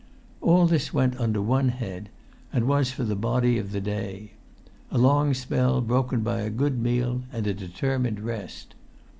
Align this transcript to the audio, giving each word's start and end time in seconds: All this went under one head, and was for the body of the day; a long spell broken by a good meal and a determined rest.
All 0.41 0.65
this 0.65 0.91
went 0.91 1.19
under 1.19 1.39
one 1.43 1.69
head, 1.69 2.09
and 2.51 2.65
was 2.67 2.89
for 2.89 3.03
the 3.03 3.15
body 3.15 3.59
of 3.59 3.71
the 3.71 3.79
day; 3.79 4.31
a 4.89 4.97
long 4.97 5.35
spell 5.35 5.79
broken 5.79 6.21
by 6.21 6.39
a 6.41 6.49
good 6.49 6.79
meal 6.81 7.21
and 7.31 7.45
a 7.45 7.53
determined 7.53 8.19
rest. 8.19 8.73